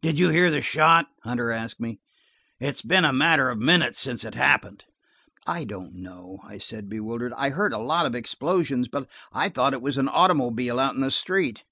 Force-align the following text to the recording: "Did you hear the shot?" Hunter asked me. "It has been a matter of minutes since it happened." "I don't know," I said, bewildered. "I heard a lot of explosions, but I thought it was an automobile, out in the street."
"Did 0.00 0.18
you 0.18 0.30
hear 0.30 0.50
the 0.50 0.60
shot?" 0.60 1.06
Hunter 1.22 1.52
asked 1.52 1.78
me. 1.78 2.00
"It 2.58 2.66
has 2.66 2.82
been 2.82 3.04
a 3.04 3.12
matter 3.12 3.48
of 3.48 3.60
minutes 3.60 3.96
since 4.00 4.24
it 4.24 4.34
happened." 4.34 4.84
"I 5.46 5.62
don't 5.62 5.94
know," 5.94 6.40
I 6.42 6.58
said, 6.58 6.88
bewildered. 6.88 7.32
"I 7.36 7.50
heard 7.50 7.72
a 7.72 7.78
lot 7.78 8.04
of 8.04 8.16
explosions, 8.16 8.88
but 8.88 9.08
I 9.32 9.48
thought 9.48 9.72
it 9.72 9.80
was 9.80 9.98
an 9.98 10.08
automobile, 10.08 10.80
out 10.80 10.96
in 10.96 11.00
the 11.00 11.12
street." 11.12 11.62